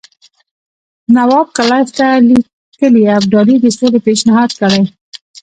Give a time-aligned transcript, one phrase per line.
[1.15, 4.83] نواب کلایف ته لیکلي ابدالي د سولې پېشنهاد کړی.